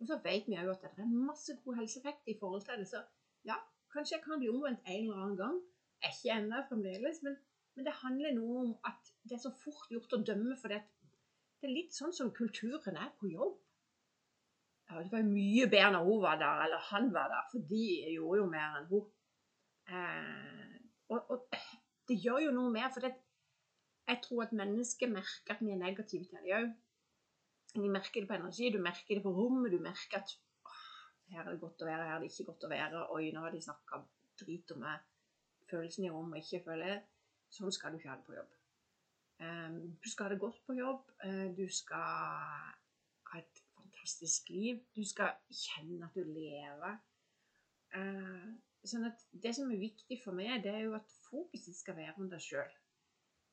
Og 0.00 0.08
så 0.08 0.16
vet 0.24 0.46
vi 0.48 0.56
òg 0.56 0.70
at 0.72 0.86
det 0.96 1.04
er 1.04 1.16
masse 1.28 1.56
god 1.64 1.76
helseeffekt 1.82 2.30
i 2.32 2.36
forhold 2.40 2.64
til 2.64 2.80
det. 2.80 2.86
Så 2.88 3.02
ja, 3.44 3.58
kanskje 3.92 4.16
jeg 4.16 4.24
kan 4.24 4.40
bli 4.40 4.48
omvendt 4.48 4.88
en 4.88 5.02
eller 5.02 5.20
annen 5.20 5.36
gang. 5.40 5.58
Ikke 6.08 6.32
ennå 6.32 6.62
fremdeles, 6.70 7.20
men, 7.26 7.36
men, 7.76 7.84
det 7.84 7.94
handler 8.00 8.32
noe 8.38 8.62
om 8.62 8.72
at 8.88 9.12
det 9.28 9.36
er 9.36 9.42
så 9.44 9.52
fort 9.64 9.92
gjort 9.92 10.16
å 10.16 10.22
dømme. 10.30 10.56
For 10.62 10.72
det, 10.72 10.80
det 11.60 11.68
er 11.68 11.76
litt 11.76 11.96
sånn 11.96 12.16
som 12.16 12.32
kulturen 12.40 12.96
er 12.96 13.12
på 13.20 13.28
jobb. 13.34 13.60
Ja, 14.88 15.02
det 15.02 15.12
var 15.12 15.28
mye 15.28 15.68
bedre 15.68 15.92
når 15.92 16.08
hun 16.08 16.24
var 16.24 16.40
der, 16.40 16.64
eller 16.64 16.88
han 16.88 17.12
var 17.12 17.28
der, 17.32 17.46
for 17.52 17.68
de 17.68 17.84
gjorde 18.14 18.40
jo 18.40 18.48
mer 18.48 18.80
enn 18.80 18.90
hun. 18.94 19.08
Eh, 19.92 20.76
og, 21.12 21.32
og, 21.34 21.56
det 22.08 22.20
gjør 22.22 22.44
jo 22.46 22.52
noe 22.54 22.72
mer, 22.72 22.88
for 22.94 23.02
det, 23.02 23.16
jeg 24.06 24.20
tror 24.24 24.42
at 24.46 24.52
mennesker 24.56 25.10
merker 25.10 25.54
at 25.54 25.62
vi 25.62 25.72
er 25.74 25.80
negative 25.80 26.24
til 26.24 26.38
dem 26.38 26.52
òg. 26.58 26.74
De 27.76 27.88
merker 27.92 28.22
det 28.22 28.28
på 28.30 28.36
energi, 28.38 28.70
du 28.72 28.78
merker 28.82 29.18
det 29.18 29.24
på 29.24 29.32
rommet, 29.34 29.72
du 29.72 29.82
merker 29.82 30.22
at 30.22 30.32
åh, 30.64 30.84
her 31.34 31.42
er 31.42 31.50
det 31.50 31.60
godt 31.60 31.82
å 31.82 31.88
være, 31.88 32.06
her 32.08 32.14
er 32.14 32.22
det 32.22 32.30
ikke 32.30 32.46
godt 32.52 32.68
å 32.68 32.70
være. 32.72 33.02
Oi, 33.16 33.24
nå 33.34 33.42
har 33.44 33.52
de 33.52 33.62
snakka 33.64 34.00
drit 34.40 34.72
om 34.72 34.80
meg. 34.86 35.04
Følelsen 35.70 36.06
i 36.06 36.12
rommet 36.14 36.44
ikke 36.44 36.64
føler 36.70 37.02
Sånn 37.56 37.70
skal 37.72 37.94
du 37.94 38.00
ikke 38.00 38.10
ha 38.10 38.16
det 38.18 38.26
på 38.26 38.34
jobb. 38.34 38.54
Um, 39.38 39.76
du 40.02 40.08
skal 40.10 40.26
ha 40.26 40.32
det 40.32 40.40
godt 40.42 40.58
på 40.66 40.74
jobb. 40.74 41.04
Uh, 41.22 41.46
du 41.54 41.66
skal 41.72 42.02
ha 43.30 43.38
et 43.38 43.60
fantastisk 43.76 44.50
liv. 44.50 44.80
Du 44.96 45.04
skal 45.06 45.36
kjenne 45.50 46.08
at 46.08 46.16
du 46.16 46.26
lever. 46.26 46.98
Eh, 47.96 48.48
sånn 48.86 49.06
at 49.08 49.22
Det 49.32 49.52
som 49.56 49.70
er 49.72 49.80
viktig 49.80 50.18
for 50.24 50.36
meg, 50.36 50.62
det 50.64 50.72
er 50.74 50.84
jo 50.86 50.96
at 50.98 51.14
fokuset 51.28 51.76
skal 51.76 51.96
være 51.98 52.16
om 52.20 52.28
deg 52.30 52.42
sjøl. 52.42 52.74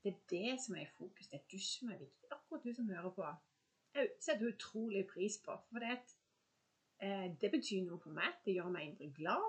Det 0.03 0.13
er 0.13 0.19
det 0.29 0.62
som 0.65 0.75
er 0.75 0.81
i 0.81 0.93
fokus. 0.98 1.27
Det 1.27 1.39
er 1.39 1.48
du 1.51 1.60
som 1.60 1.89
er 1.89 1.98
viktig. 1.98 2.27
Akkurat 2.31 2.63
du 2.63 2.74
som 2.74 2.89
hører 2.89 3.10
på. 3.10 3.25
Jeg 3.95 4.10
setter 4.19 4.53
utrolig 4.53 5.07
pris 5.13 5.38
på. 5.45 5.51
For 5.69 5.79
det, 5.79 6.00
eh, 7.00 7.27
det 7.41 7.51
betyr 7.51 7.86
noe 7.86 8.00
for 8.00 8.12
meg. 8.19 8.31
Det 8.45 8.53
gjør 8.53 8.69
meg 8.75 8.88
indre 8.88 9.12
glad, 9.19 9.45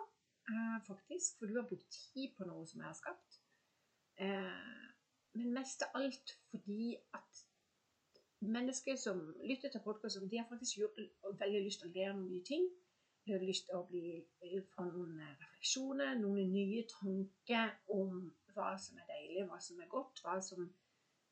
eh, 0.52 0.78
faktisk. 0.86 1.38
For 1.38 1.46
du 1.46 1.54
har 1.60 1.68
brukt 1.68 1.90
tid 1.90 2.28
på 2.36 2.44
noe 2.44 2.66
som 2.66 2.80
jeg 2.80 2.86
har 2.86 3.00
skapt. 3.02 3.40
Eh, 4.16 4.84
men 5.34 5.52
mest 5.52 5.82
av 5.82 5.90
alt 6.00 6.38
fordi 6.50 6.96
at 7.14 7.44
mennesker 8.40 8.96
som 8.96 9.34
lytter 9.44 9.68
til 9.68 9.80
podkasten, 9.84 10.30
de 10.30 10.38
har 10.38 10.48
faktisk 10.48 10.76
gjort, 10.78 10.98
veldig 11.40 11.64
lyst 11.64 11.80
til 11.80 11.90
å 11.90 11.94
lære 11.94 12.14
noen 12.14 12.30
nye 12.30 12.44
ting. 12.44 12.68
De 13.26 13.32
har 13.32 13.40
lyst 13.40 13.66
til 13.66 13.78
å 13.80 13.86
bli 13.88 14.20
få 14.74 14.84
noen 14.90 15.18
refleksjoner, 15.40 16.18
noen 16.20 16.52
nye 16.52 16.84
tanker 16.90 17.72
om 17.88 18.18
hva 18.54 18.74
som 18.78 19.00
er 19.00 19.13
deilig, 19.34 19.50
hva 19.50 19.60
som 19.60 19.80
er 19.82 19.90
godt, 19.90 20.22
hva, 20.24 20.38
som, 20.42 20.66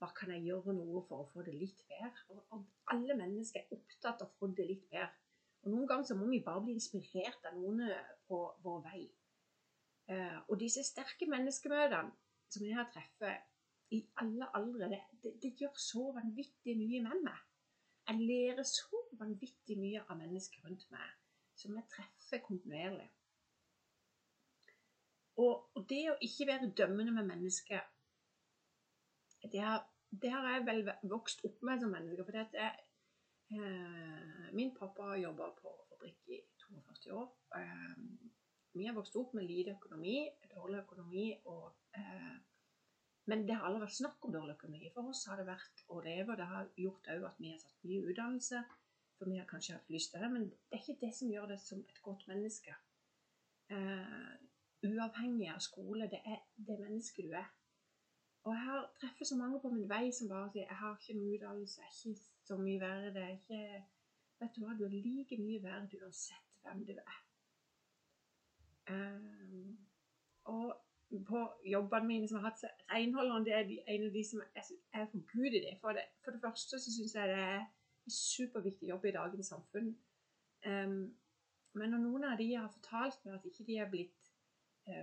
hva 0.00 0.10
kan 0.16 0.32
jeg 0.34 0.46
gjøre 0.48 0.74
noe 0.76 1.02
for 1.08 1.22
å 1.22 1.28
få 1.32 1.44
det 1.46 1.54
litt 1.56 1.82
bedre. 1.88 2.12
Og, 2.34 2.42
og 2.50 2.94
alle 2.94 3.16
mennesker 3.18 3.62
er 3.62 3.76
opptatt 3.76 4.22
av 4.22 4.30
å 4.30 4.38
få 4.38 4.50
det 4.56 4.66
litt 4.68 4.88
bedre. 4.90 5.10
Og 5.62 5.70
Noen 5.70 5.86
ganger 5.86 6.08
så 6.08 6.18
må 6.18 6.26
vi 6.26 6.42
bare 6.42 6.64
bli 6.64 6.74
inspirert 6.74 7.44
av 7.46 7.54
noen 7.54 7.84
på 8.26 8.42
vår 8.64 8.82
vei. 8.88 9.04
Uh, 10.10 10.40
og 10.50 10.58
disse 10.58 10.82
sterke 10.82 11.28
menneskemøtene 11.30 12.10
som 12.50 12.66
jeg 12.66 12.74
har 12.74 12.88
truffet 12.90 13.94
i 13.94 14.02
alle 14.20 14.48
aldre. 14.58 14.88
Det, 14.90 15.00
det, 15.22 15.32
det, 15.44 15.52
gjør 15.60 15.78
så 15.78 16.08
vanvittig 16.16 16.74
mye 16.80 17.02
med 17.06 17.24
meg. 17.28 17.48
Jeg 18.08 18.26
lærer 18.26 18.66
så 18.66 18.98
vanvittig 19.20 19.76
mye 19.78 20.02
av 20.08 20.18
mennesker 20.18 20.64
rundt 20.66 20.88
meg 20.90 21.18
som 21.54 21.76
jeg 21.78 21.86
treffer 21.92 22.42
kontinuerlig. 22.42 23.06
Og, 25.40 25.84
det 25.88 26.02
å 26.12 26.18
ikke 26.20 26.46
være 26.50 26.72
dømmende 26.76 27.14
med 27.16 27.28
mennesker, 27.30 27.80
det 29.52 29.62
har, 29.64 29.80
det 30.22 30.30
har 30.30 30.48
jeg 30.50 30.66
vel 30.66 30.82
vokst 31.10 31.40
opp 31.48 31.62
med 31.66 31.80
som 31.80 31.94
menneske. 31.94 32.26
For 32.26 32.36
jeg, 32.36 32.72
eh, 33.56 34.52
min 34.52 34.74
pappa 34.76 35.16
jobba 35.18 35.48
på 35.56 35.72
fabrikk 35.88 36.36
i 36.36 36.42
42 36.66 37.16
år. 37.16 37.32
Eh, 37.56 37.96
vi 38.72 38.86
har 38.86 38.96
vokst 38.96 39.16
opp 39.16 39.34
med 39.34 39.48
lite 39.48 39.74
økonomi, 39.76 40.16
dårlig 40.54 40.82
økonomi 40.84 41.26
og 41.44 41.72
eh, 41.96 42.38
men 43.30 43.44
det 43.46 43.54
har 43.54 43.68
aldri 43.68 43.84
vært 43.84 43.98
snakk 43.98 44.24
om 44.26 44.32
dårlig 44.34 44.56
økonomi. 44.56 44.88
For 44.94 45.10
oss 45.12 45.26
har 45.30 45.38
det 45.38 45.46
vært 45.46 45.82
å 45.94 46.00
leve, 46.02 46.32
og 46.32 46.40
det 46.40 46.46
har 46.50 46.70
gjort 46.84 47.10
òg 47.14 47.26
at 47.28 47.36
vi 47.38 47.52
har 47.52 47.60
satt 47.62 47.84
mye 47.86 48.06
utdannelse. 48.10 48.62
For 49.18 49.30
vi 49.30 49.38
har 49.38 49.46
kanskje 49.50 49.76
hatt 49.76 49.92
lyst 49.94 50.10
til 50.10 50.24
det, 50.24 50.30
men 50.32 50.48
det 50.50 50.78
er 50.78 50.82
ikke 50.82 51.04
det 51.04 51.12
som 51.14 51.30
gjør 51.30 51.52
det 51.52 51.58
som 51.62 51.84
et 51.86 52.00
godt 52.02 52.26
menneske. 52.30 52.74
Uh, 53.70 54.32
uavhengig 54.84 55.48
av 55.54 55.60
skole. 55.60 56.08
Det 56.10 56.20
er 56.24 56.40
det 56.66 56.78
mennesket 56.80 57.24
du 57.28 57.34
er. 57.38 57.48
Og 58.44 58.52
jeg 58.54 58.62
har 58.66 58.92
treffet 59.00 59.26
så 59.28 59.36
mange 59.36 59.60
på 59.62 59.70
min 59.70 59.88
vei 59.88 60.10
som 60.12 60.28
bare 60.28 60.50
sier 60.52 60.66
'Jeg 60.66 60.76
har 60.82 60.96
ikke 60.96 61.18
noe 61.18 61.34
utdannelse, 61.34 61.80
jeg 61.80 61.88
er 61.88 62.10
ikke 62.10 62.22
så 62.48 62.56
mye 62.56 62.80
verre'. 62.80 63.14
Det 63.14 63.22
er 63.22 63.28
ikke 63.28 63.84
Vet 64.42 64.56
du 64.56 64.64
hva, 64.64 64.72
du 64.74 64.84
er 64.84 64.94
like 65.06 65.36
mye 65.38 65.62
verdt 65.62 65.92
uansett 65.94 66.48
hvem 66.62 66.86
du 66.86 66.92
er. 66.92 67.18
Um, 68.90 69.78
og 70.44 70.66
på 71.28 71.42
jobbene 71.70 72.06
mine 72.06 72.28
som 72.28 72.40
har 72.40 72.48
hatt 72.48 72.64
renholderen, 72.90 73.44
det 73.46 73.54
er 73.54 73.92
en 73.94 74.06
av 74.06 74.12
de 74.16 74.24
som 74.30 74.42
jeg 74.56 75.08
gud 75.32 75.52
i 75.58 75.62
det. 75.66 75.76
For 75.80 75.92
det, 75.92 76.04
for 76.24 76.30
det 76.34 76.40
første 76.40 76.80
så 76.80 76.94
syns 76.94 77.14
jeg 77.14 77.28
det 77.28 77.38
er 77.38 77.60
en 77.60 78.16
superviktig 78.16 78.88
jobb 78.88 79.04
i 79.04 79.14
dagens 79.18 79.46
samfunn. 79.46 79.92
Um, 80.66 81.00
men 81.78 81.94
når 81.94 81.98
noen 81.98 82.24
av 82.24 82.38
de 82.38 82.48
har 82.54 82.68
fortalt 82.74 83.24
meg 83.24 83.38
at 83.38 83.46
ikke 83.48 83.68
de 83.68 83.78
er 83.78 83.90
blitt 83.90 84.21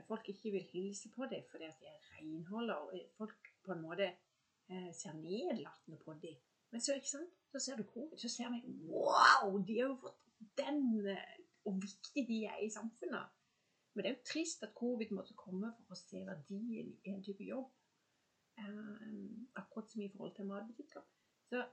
folk 0.07 0.29
ikke 0.29 0.51
vil 0.51 0.65
hilse 0.74 1.09
på 1.15 1.27
dem 1.31 1.45
fordi 1.51 1.69
at 1.69 1.77
de 1.79 1.88
er 1.88 2.07
renholdere, 2.15 2.77
og 2.77 3.12
folk 3.17 3.51
på 3.63 3.71
en 3.71 3.81
måte 3.81 4.09
uh, 4.71 4.89
ser 4.95 5.13
nedlatende 5.15 6.00
på 6.03 6.13
dem 6.24 6.36
Men 6.71 6.81
så, 6.81 6.93
ikke 7.00 7.09
sant? 7.09 7.36
så 7.51 7.59
ser 7.59 7.77
du 7.77 7.83
covid, 7.83 8.17
så 8.17 8.29
ser 8.29 8.51
vi 8.53 8.59
wow! 8.91 9.57
De 9.67 9.79
har 9.79 9.88
jo 9.88 9.95
fått 10.03 10.19
den 10.59 10.83
Og 11.65 11.81
viktig 11.81 12.24
de 12.27 12.43
er 12.45 12.59
i 12.63 12.69
samfunnet. 12.71 13.25
Men 13.93 14.03
det 14.03 14.09
er 14.09 14.15
jo 14.15 14.27
trist 14.31 14.63
at 14.63 14.75
covid 14.75 15.12
måtte 15.12 15.36
komme 15.36 15.71
for 15.75 15.95
å 15.95 16.00
se 16.00 16.21
verdien 16.25 16.93
i 17.03 17.12
en 17.12 17.24
type 17.25 17.43
jobb. 17.43 17.67
Akkurat 19.59 19.91
som 19.91 20.03
i 20.03 20.09
forhold 20.13 20.36
til 20.38 20.48
matbutikker. 20.48 21.03
Så, 21.51 21.63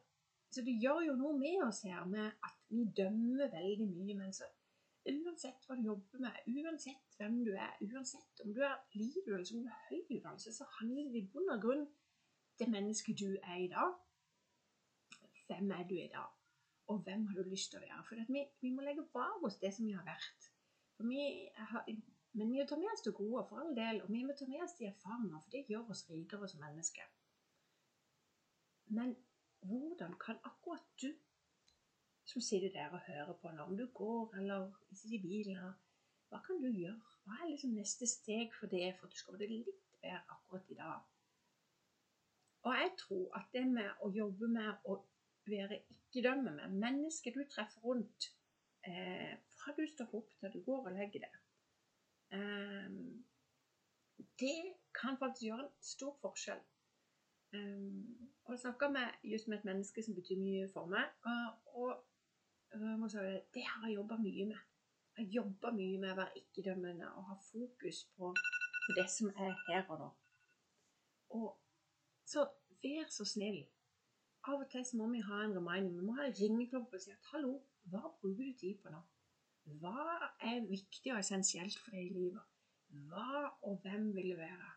så, 0.51 0.65
det 0.67 0.75
gjør 0.83 1.05
jo 1.07 1.15
noe 1.21 1.39
med 1.39 1.63
oss 1.69 1.83
her 1.87 2.05
med 2.11 2.27
at 2.49 2.59
vi 2.73 2.87
dømmer 2.99 3.53
veldig 3.53 3.89
mye. 3.93 4.19
Men 4.19 4.35
så 4.35 4.49
uansett 5.13 5.67
hva 5.67 5.77
du 5.79 5.85
jobber 5.87 6.23
med, 6.25 6.41
uansett 6.47 7.19
hvem 7.19 7.39
du 7.47 7.53
er, 7.53 7.77
uansett 7.87 8.43
om 8.45 8.55
du 8.57 8.63
er 8.67 8.77
liv 8.97 9.21
eller 9.27 9.45
om 9.55 9.63
du 9.63 9.71
er 9.71 9.85
høy 9.91 10.01
utdannelse, 10.01 10.55
så 10.57 10.67
handler 10.79 11.13
det 11.13 11.23
i 11.23 11.31
bunn 11.33 11.53
og 11.55 11.63
grunn 11.63 11.87
det 12.59 12.69
mennesket 12.73 13.21
du 13.21 13.37
er 13.37 13.63
i 13.67 13.71
dag. 13.73 13.95
Hvem 15.47 15.71
er 15.77 15.87
du 15.87 15.95
i 15.95 16.11
dag? 16.13 16.33
Og 16.91 17.03
hvem 17.07 17.27
har 17.27 17.43
du 17.43 17.51
lyst 17.51 17.71
til 17.71 17.81
å 17.81 17.85
være? 17.85 18.03
For 18.09 18.33
vi, 18.33 18.45
vi 18.63 18.73
må 18.75 18.85
legge 18.87 19.05
bak 19.15 19.45
oss 19.47 19.59
det 19.63 19.73
som 19.75 19.87
vi 19.87 19.95
har 19.95 20.07
vært. 20.07 20.51
Vi 21.07 21.25
har, 21.71 21.91
men 22.37 22.51
vi 22.53 22.61
må 22.61 22.67
ta 22.69 22.79
med 22.81 22.93
oss 22.93 23.05
det 23.05 23.15
gode, 23.17 23.45
for 23.49 23.61
all 23.63 23.75
del, 23.77 24.03
og 24.05 24.11
vi 24.13 24.23
må 24.25 24.35
ta 24.39 24.49
med 24.49 24.65
oss 24.65 24.77
de 24.79 24.89
erfaringene, 24.89 25.43
for 25.43 25.55
det 25.55 25.65
gjør 25.71 25.93
oss 25.93 26.05
rikere 26.11 26.49
som 26.51 26.63
mennesker. 26.65 27.07
Men 28.97 29.15
hvordan 29.67 30.15
kan 30.23 30.39
akkurat 30.45 30.85
du, 31.03 31.09
som 32.27 32.43
sitter 32.43 32.73
der 32.75 32.95
og 32.95 33.05
hører 33.07 33.35
på 33.41 33.51
nå, 33.55 33.63
om 33.63 33.77
du 33.79 33.87
går 33.95 34.37
eller 34.39 34.71
sitter 34.93 35.19
i 35.19 35.23
bilen, 35.23 35.75
hva 36.29 36.41
kan 36.47 36.59
du 36.63 36.71
gjøre? 36.71 37.01
Hva 37.25 37.37
er 37.43 37.51
liksom 37.51 37.75
neste 37.79 38.07
steg 38.11 38.55
for 38.55 38.71
det, 38.71 38.95
for 38.97 39.07
at 39.07 39.15
du 39.15 39.19
skal 39.21 39.37
få 39.37 39.43
det 39.43 39.51
litt 39.51 39.85
bedre 40.03 40.23
akkurat 40.35 40.71
i 40.71 40.79
dag? 40.79 41.05
Og 42.67 42.73
jeg 42.75 42.91
tror 42.99 43.37
at 43.39 43.53
det 43.55 43.63
med 43.71 44.03
å 44.03 44.11
jobbe 44.15 44.49
med 44.51 44.89
å 44.91 44.99
være 45.47 45.79
ikke-dømme 45.95 46.57
med 46.57 46.75
mennesker 46.83 47.35
du 47.35 47.45
treffer 47.51 47.87
rundt, 47.87 48.33
eh, 48.83 49.39
fra 49.55 49.75
du 49.77 49.85
står 49.87 50.15
opp 50.19 50.35
til 50.41 50.55
du 50.55 50.63
går 50.67 50.91
og 50.91 50.99
legger 50.99 51.27
deg, 51.27 51.39
eh, 52.35 52.91
det 54.43 54.59
kan 55.01 55.19
faktisk 55.19 55.47
gjøre 55.47 55.67
en 55.67 55.75
stor 55.81 56.19
forskjell. 56.21 56.63
Um, 57.55 58.31
og 58.45 58.53
Jeg 58.53 58.61
snakka 58.61 58.87
just 59.25 59.49
med 59.49 59.59
et 59.59 59.65
menneske 59.65 60.03
som 60.03 60.15
betyr 60.15 60.39
mye 60.39 60.69
for 60.73 60.87
meg. 60.87 61.05
Og, 61.25 61.83
og 61.83 62.05
um, 62.75 63.09
det 63.55 63.65
har 63.65 63.87
jeg 63.89 63.95
jobba 63.95 64.17
mye 64.17 64.47
med. 64.53 64.61
Jeg 65.17 65.25
har 65.25 65.33
jobba 65.33 65.73
mye 65.73 65.99
med 65.99 66.13
å 66.13 66.19
være 66.21 66.43
ikke-dømmende 66.43 67.13
og 67.17 67.29
ha 67.31 67.37
fokus 67.51 68.03
på, 68.17 68.33
det 68.97 69.07
som 69.11 69.31
er 69.31 69.55
her 69.69 69.91
og 69.91 70.03
nå. 70.03 70.11
Og 71.39 71.49
så 72.27 72.45
vær 72.83 73.09
så 73.11 73.25
snill. 73.25 73.63
Av 74.47 74.61
og 74.61 74.69
til 74.71 74.85
så 74.87 74.99
må 74.99 75.09
vi 75.11 75.23
ha 75.27 75.43
en 75.43 75.57
reminder. 75.57 75.95
Vi 75.95 76.07
må 76.07 76.15
ha 76.19 76.27
en 76.27 76.37
ringeklokke 76.41 76.99
og 76.99 77.03
si 77.03 77.11
at 77.11 77.31
'hallo, 77.31 77.55
hva 77.91 78.03
bruker 78.21 78.45
du 78.45 78.59
tid 78.61 78.83
på 78.83 78.93
nå?' 78.95 79.07
Hva 79.81 80.03
er 80.47 80.69
viktig 80.69 81.13
og 81.13 81.19
essensielt 81.19 81.79
for 81.83 81.97
deg 81.97 82.07
i 82.07 82.15
livet? 82.15 82.43
Hva 83.09 83.49
og 83.63 83.81
hvem 83.83 84.13
vil 84.15 84.31
du 84.31 84.37
være? 84.39 84.69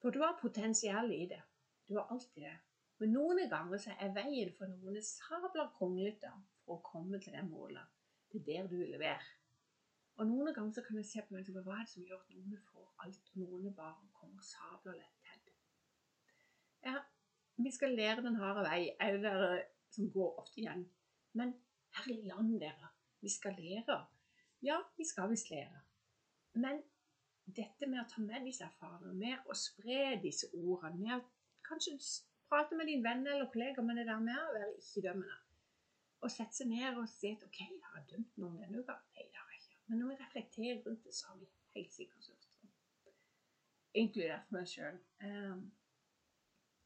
For 0.00 0.14
du 0.14 0.20
har 0.22 0.38
potensial 0.40 1.10
i 1.10 1.26
det. 1.26 1.42
Du 1.88 1.96
har 1.98 2.06
alltid 2.12 2.42
det. 2.42 2.58
Men 3.02 3.14
noen 3.16 3.40
ganger 3.50 3.80
så 3.82 3.94
er 4.00 4.12
veien 4.14 4.52
for 4.58 4.70
noen 4.70 5.00
sabla 5.04 5.66
kronglete 5.76 6.30
for 6.64 6.78
å 6.78 6.84
komme 6.86 7.20
til 7.22 7.34
det 7.34 7.42
målet. 7.48 7.90
Det 8.30 8.40
er 8.40 8.46
der 8.46 8.70
du 8.70 8.76
vil 8.78 8.98
være. 9.00 9.32
Og 10.18 10.28
noen 10.30 10.54
ganger 10.54 10.76
så 10.76 10.84
kan 10.86 11.00
jeg 11.00 11.10
se 11.10 11.24
på 11.26 11.34
meg 11.34 11.50
hva 11.50 11.80
er 11.80 11.84
det 11.84 11.90
som 11.90 12.06
gjør 12.06 12.22
at 12.22 12.34
noen 12.36 12.62
får 12.70 12.90
alt, 13.04 13.30
og 13.34 13.42
noen 13.42 13.74
bare 13.74 14.08
kommer 14.20 14.46
sabla 14.46 14.94
lett 14.94 15.20
til. 15.26 15.58
Ja, 16.86 17.00
vi 17.56 17.70
skal 17.74 17.94
lære 17.98 18.22
den 18.22 18.38
harde 18.38 18.62
vei, 18.66 18.80
er 19.00 19.16
det 19.16 19.22
der 19.26 19.62
som 19.94 20.10
går 20.14 20.40
ofte 20.42 20.62
igjen. 20.62 20.86
Men 21.34 21.54
Herlig 21.94 22.24
land, 22.26 22.60
dere. 22.60 22.88
Vi 23.20 23.28
skal 23.28 23.54
lære. 23.58 24.06
Ja, 24.62 24.78
vi 24.96 25.04
skal 25.06 25.30
visst 25.30 25.50
lære. 25.50 25.80
Men 26.54 26.80
dette 27.46 27.86
med 27.86 28.00
å 28.02 28.08
ta 28.10 28.22
med 28.22 28.46
disse 28.48 28.66
erfaringene, 28.66 29.14
med 29.14 29.50
å 29.50 29.54
spre 29.58 30.16
disse 30.22 30.48
ordene, 30.58 30.98
med 30.98 31.14
å 31.20 31.20
kanskje 31.68 31.94
prate 32.48 32.76
med 32.78 32.88
din 32.90 33.04
venn 33.04 33.26
eller 33.26 33.50
kollega 33.52 33.82
men 33.82 33.98
det 34.00 34.06
der 34.08 34.22
med 34.22 34.40
å 34.40 34.54
være 34.54 34.72
ikke-dømmende. 34.78 35.38
Og 36.24 36.32
sette 36.32 36.56
seg 36.56 36.70
ned 36.70 36.98
og 37.00 37.08
si 37.10 37.34
at 37.34 37.44
OK, 37.44 37.60
jeg 37.60 37.92
har 37.92 38.04
dømt 38.10 38.40
noen 38.40 38.60
denne 38.62 38.80
uka. 38.80 38.96
Nei, 39.12 39.26
det 39.28 39.40
har 39.40 39.52
jeg 39.52 39.62
ikke. 39.62 39.80
Men 39.86 40.00
når 40.00 40.10
vi 40.10 40.18
reflekterer 40.22 40.82
rundt 40.86 41.04
det, 41.04 41.14
så 41.14 41.30
har 41.30 41.40
vi 41.40 41.48
helt 41.76 41.92
sikkert 41.92 42.28
gjort 42.28 42.46
det. 42.48 42.52
Inkludert 44.00 44.54
meg 44.54 44.70
sjøl. 44.70 44.96
Um, 45.22 45.28
ehm, 45.28 45.64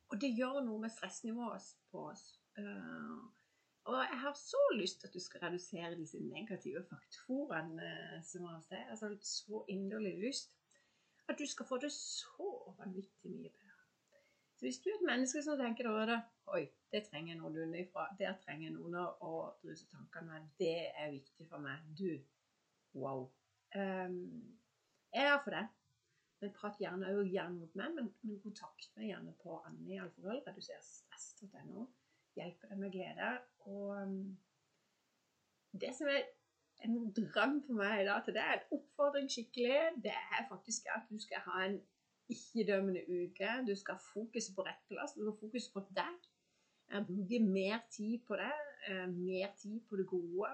og 0.08 0.20
det 0.22 0.32
gjør 0.36 0.58
noe 0.66 0.82
med 0.82 0.92
stressnivået 0.92 1.68
på 1.92 2.02
oss. 2.10 2.24
Uh, 2.58 3.22
og 3.88 3.96
jeg 4.02 4.18
har 4.24 4.34
så 4.36 4.60
lyst 4.76 5.00
til 5.00 5.08
at 5.08 5.14
du 5.14 5.22
skal 5.22 5.46
redusere 5.46 5.94
disse 5.96 6.18
negative 6.20 6.82
faktorene 6.90 7.86
uh, 7.86 8.18
som 8.26 8.44
er 8.44 8.56
hos 8.56 8.68
deg. 8.72 8.84
Altså 8.90 9.14
så 9.22 9.62
inderlig 9.68 10.16
lyst. 10.26 10.56
At 11.28 11.38
du 11.38 11.46
skal 11.46 11.66
få 11.68 11.78
det 11.78 11.92
så 11.92 12.74
vanvittig 12.78 13.30
mye 13.30 13.52
bedre. 13.52 13.67
Så 14.58 14.66
hvis 14.66 14.78
du 14.82 14.88
er 14.90 14.96
et 14.98 15.06
menneske 15.06 15.42
som 15.46 15.58
tenker 15.60 15.86
da, 15.86 16.16
Oi, 16.50 16.64
det 16.90 17.04
trenger 17.06 17.34
jeg 17.34 17.38
noen 17.38 17.58
underifra. 17.62 18.08
Der 18.18 18.38
trenger 18.42 18.66
jeg 18.66 18.74
noen 18.74 18.96
å 18.98 19.34
druse 19.62 19.86
tankene 19.92 20.32
med. 20.32 20.48
Det 20.58 20.88
er 20.98 21.12
viktig 21.12 21.46
for 21.46 21.62
meg. 21.62 21.84
Du, 21.98 22.08
wow. 22.98 23.28
Um, 23.76 24.16
jeg 25.14 25.22
er 25.22 25.30
her 25.30 25.44
for 25.44 25.54
det. 25.54 25.66
Men 26.40 26.54
prat 26.56 26.80
gjerne 26.82 27.12
òg 27.12 27.30
gjerne 27.30 27.60
mot 27.60 27.76
meg, 27.78 27.94
men, 27.94 28.08
men 28.24 28.40
kontakt 28.42 28.90
meg 28.96 29.12
gjerne 29.12 29.36
på 29.44 29.60
Anne 29.68 30.00
Alfakrøll. 30.02 30.40
Reduser 30.48 30.82
stress.no. 30.88 31.86
Hjelper 32.38 32.72
deg 32.72 32.82
med 32.82 32.94
glede. 32.96 33.30
Og 33.70 33.94
um, 33.94 34.18
det 35.78 35.92
som 36.00 36.10
er 36.10 36.26
en 36.82 36.98
drøm 37.14 37.60
for 37.68 37.78
meg 37.78 38.02
i 38.02 38.08
dag, 38.10 38.24
til 38.24 38.34
det 38.34 38.42
er 38.42 38.56
en 38.56 38.74
oppfordring 38.80 39.30
skikkelig, 39.30 40.02
det 40.02 40.16
er 40.16 40.50
faktisk 40.50 40.90
at 40.96 41.06
du 41.12 41.22
skal 41.22 41.46
ha 41.46 41.62
en 41.68 41.78
ikke-dømmende 42.34 43.04
uke. 43.08 43.50
Du 43.68 43.74
skal 43.76 43.98
ha 43.98 44.08
fokus 44.12 44.50
på 44.54 44.64
rett 44.66 44.82
plass. 44.90 45.14
Du 45.14 45.22
skal 45.22 45.32
ha 45.32 45.40
fokus 45.40 45.68
på 45.74 45.84
deg. 46.00 46.26
Bruke 47.08 47.40
mer 47.44 47.78
tid 47.92 48.18
på 48.28 48.36
det. 48.40 48.54
Eh, 48.88 49.08
mer 49.08 49.54
tid 49.60 49.80
på 49.88 49.96
det 49.96 50.06
gode. 50.06 50.50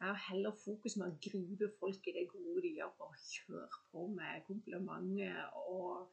Jeg 0.00 0.08
har 0.08 0.20
heller 0.28 0.52
fokus 0.64 0.96
med 0.98 1.06
å 1.06 1.18
gripe 1.26 1.70
folk 1.78 2.08
i 2.10 2.14
det 2.16 2.26
gode 2.28 2.62
de 2.64 2.72
gjør, 2.76 2.90
og 3.06 3.14
kjøre 3.30 3.78
på 3.92 4.06
med 4.16 4.42
komplimenter 4.48 5.38
og 5.70 6.10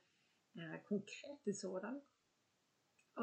eh, 0.56 0.78
konkrete 0.86 1.56
sådan. 1.58 1.98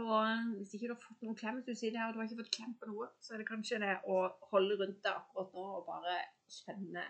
Og 0.02 0.56
hvis 0.56 0.74
ikke 0.74 0.90
du 0.90 0.94
har 0.94 1.00
fått 1.04 1.22
noen 1.24 1.38
klem, 1.38 1.62
du 1.64 1.72
sier 1.72 1.94
det 1.94 2.02
og 2.04 2.12
du 2.12 2.20
har 2.20 2.28
ikke 2.28 2.42
fått 2.42 2.52
klem 2.58 2.74
på 2.80 2.90
noe, 2.90 3.08
så 3.22 3.34
er 3.34 3.40
det 3.40 3.48
kanskje 3.48 3.80
det 3.84 3.94
å 4.12 4.18
holde 4.50 4.76
rundt 4.82 5.00
deg 5.06 5.14
akkurat 5.14 5.56
nå 5.56 5.64
og 5.78 5.86
bare 5.88 6.18
kjenne 6.58 7.06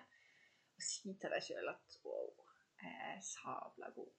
og 0.76 0.86
si 0.86 1.16
til 1.18 1.34
deg 1.34 1.42
sjøl 1.42 1.72
at 1.72 1.98
wow, 2.04 2.30
jeg 2.84 2.94
er 3.10 3.20
sabla 3.32 3.90
god. 3.96 4.12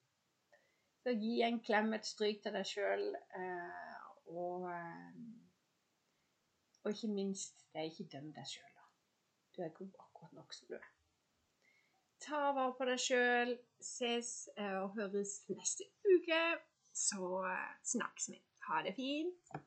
Så 1.03 1.13
gi 1.15 1.41
en 1.45 1.59
klem, 1.63 1.93
et 1.95 2.07
stryk 2.07 2.41
til 2.43 2.55
deg 2.55 2.67
sjøl, 2.67 3.05
eh, 3.39 4.07
og, 4.27 4.65
eh, 4.73 5.19
og 6.83 6.91
ikke 6.91 7.11
minst, 7.13 7.63
det 7.71 7.81
er 7.81 7.91
ikke 7.91 8.09
døm 8.17 8.33
deg 8.35 8.49
sjøl. 8.49 8.65
Du 9.55 9.63
er 9.63 9.71
god 9.75 9.95
akkurat 10.03 10.33
nok 10.37 10.53
som 10.53 10.67
du 10.67 10.75
er. 10.77 10.89
Ta 12.19 12.41
vare 12.55 12.75
på 12.77 12.87
deg 12.89 12.99
sjøl. 12.99 13.55
Ses 13.83 14.33
eh, 14.57 14.75
og 14.81 14.93
høres 14.97 15.39
neste 15.49 15.87
uke. 16.03 16.41
Så 16.95 17.43
snakkes 17.93 18.29
vi. 18.33 18.39
Ha 18.67 18.81
det 18.83 18.93
fint. 18.97 19.51